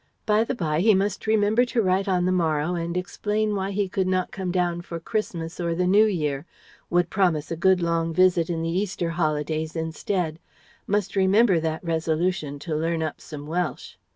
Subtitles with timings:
[0.25, 3.87] by the bye, he must remember to write on the morrow and explain why he
[3.87, 6.47] could not come down for Christmas or the New Year...
[6.89, 10.39] would promise a good long visit in the Easter holidays instead
[10.87, 13.97] Must remember that resolution to learn up some Welsh.